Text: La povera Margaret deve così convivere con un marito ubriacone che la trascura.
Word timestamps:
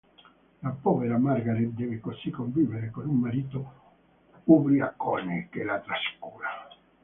La 0.63 0.71
povera 0.71 1.19
Margaret 1.19 1.73
deve 1.73 1.99
così 1.99 2.31
convivere 2.31 2.89
con 2.89 3.07
un 3.07 3.17
marito 3.19 3.73
ubriacone 4.45 5.47
che 5.51 5.61
la 5.61 5.79
trascura. 5.79 6.49